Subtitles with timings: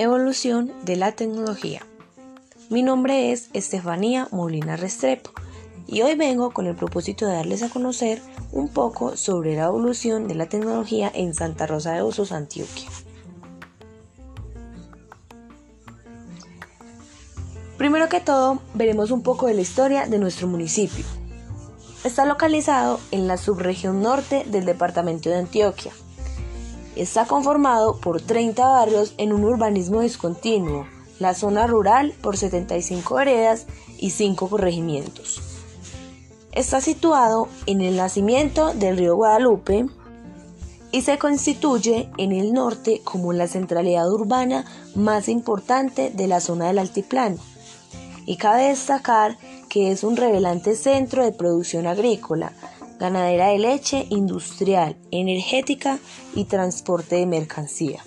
[0.00, 1.84] Evolución de la tecnología.
[2.70, 5.32] Mi nombre es Estefanía Molina Restrepo
[5.88, 8.22] y hoy vengo con el propósito de darles a conocer
[8.52, 12.88] un poco sobre la evolución de la tecnología en Santa Rosa de Osos, Antioquia.
[17.76, 21.04] Primero que todo, veremos un poco de la historia de nuestro municipio.
[22.04, 25.90] Está localizado en la subregión norte del departamento de Antioquia,
[26.98, 30.84] Está conformado por 30 barrios en un urbanismo discontinuo,
[31.20, 33.66] la zona rural por 75 heredas
[33.98, 35.40] y 5 corregimientos.
[36.50, 39.86] Está situado en el nacimiento del río Guadalupe
[40.90, 44.64] y se constituye en el norte como la centralidad urbana
[44.96, 47.36] más importante de la zona del altiplano.
[48.26, 52.54] Y cabe destacar que es un revelante centro de producción agrícola,
[52.98, 55.98] ganadera de leche, industrial, energética
[56.34, 58.02] y transporte de mercancía.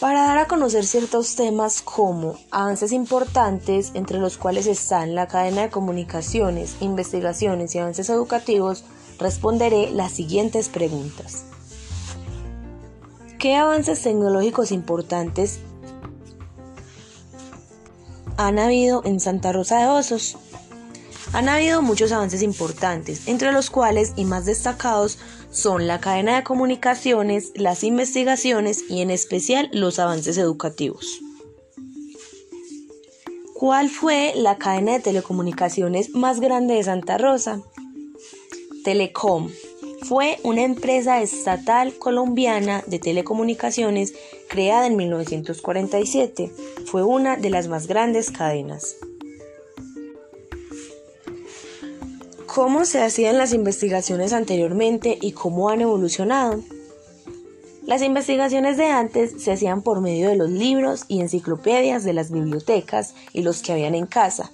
[0.00, 5.62] Para dar a conocer ciertos temas como avances importantes, entre los cuales están la cadena
[5.62, 8.84] de comunicaciones, investigaciones y avances educativos,
[9.18, 11.44] responderé las siguientes preguntas.
[13.40, 15.58] ¿Qué avances tecnológicos importantes
[18.36, 20.36] han habido en Santa Rosa de Osos?
[21.32, 25.18] Han habido muchos avances importantes, entre los cuales y más destacados
[25.50, 31.20] son la cadena de comunicaciones, las investigaciones y en especial los avances educativos.
[33.54, 37.60] ¿Cuál fue la cadena de telecomunicaciones más grande de Santa Rosa?
[38.84, 39.50] Telecom.
[40.02, 44.14] Fue una empresa estatal colombiana de telecomunicaciones
[44.48, 46.52] creada en 1947.
[46.86, 48.96] Fue una de las más grandes cadenas.
[52.48, 56.60] Cómo se hacían las investigaciones anteriormente y cómo han evolucionado.
[57.84, 62.30] Las investigaciones de antes se hacían por medio de los libros y enciclopedias de las
[62.30, 64.50] bibliotecas y los que habían en casa.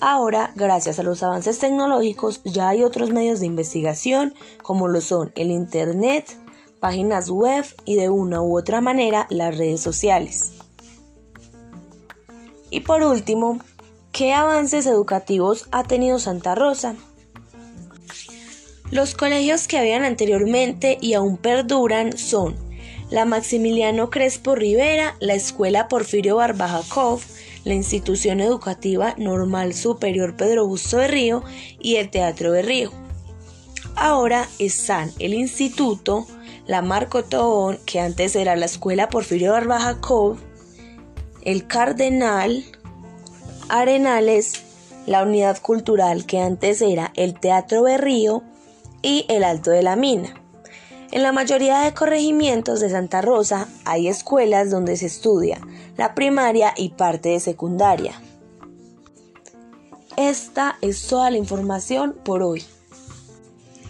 [0.00, 5.32] Ahora, gracias a los avances tecnológicos, ya hay otros medios de investigación como lo son
[5.36, 6.36] el Internet,
[6.80, 10.52] páginas web y de una u otra manera las redes sociales.
[12.70, 13.60] Y por último,
[14.16, 16.94] ¿Qué avances educativos ha tenido Santa Rosa?
[18.90, 22.56] Los colegios que habían anteriormente y aún perduran son
[23.10, 27.20] la Maximiliano Crespo Rivera, la Escuela Porfirio Barbajakov,
[27.64, 31.44] la Institución Educativa Normal Superior Pedro Busto de Río
[31.78, 32.92] y el Teatro de Río.
[33.96, 36.26] Ahora están el Instituto,
[36.66, 40.38] la Marco Tobón, que antes era la Escuela Porfirio Barbajakov,
[41.42, 42.64] el Cardenal,
[43.68, 44.62] Arenales,
[45.06, 48.44] la unidad cultural que antes era el Teatro Berrío
[49.02, 50.34] y el Alto de la Mina.
[51.10, 55.60] En la mayoría de corregimientos de Santa Rosa hay escuelas donde se estudia
[55.96, 58.20] la primaria y parte de secundaria.
[60.16, 62.64] Esta es toda la información por hoy.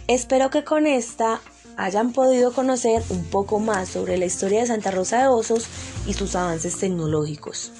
[0.07, 1.39] Espero que con esta
[1.75, 5.67] hayan podido conocer un poco más sobre la historia de Santa Rosa de Osos
[6.07, 7.71] y sus avances tecnológicos.